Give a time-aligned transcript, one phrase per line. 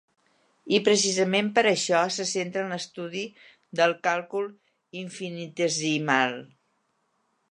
[0.75, 3.21] I precisament per això se centra en l'estudi
[3.81, 4.49] del càlcul
[5.05, 6.37] infinitesimal.